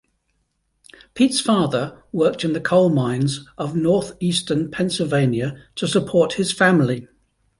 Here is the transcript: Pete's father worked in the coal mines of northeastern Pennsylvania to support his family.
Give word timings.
Pete's 1.13 1.39
father 1.39 2.01
worked 2.11 2.43
in 2.43 2.53
the 2.53 2.59
coal 2.59 2.89
mines 2.89 3.45
of 3.55 3.75
northeastern 3.75 4.71
Pennsylvania 4.71 5.61
to 5.75 5.87
support 5.87 6.33
his 6.33 6.51
family. 6.51 7.07